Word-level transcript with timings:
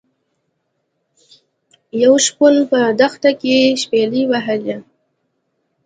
یو 2.03 2.13
شپون 2.25 2.55
په 2.71 2.79
دښته 2.99 3.31
کې 3.41 3.55
شپيلۍ 3.81 4.23
وهله. 4.27 4.77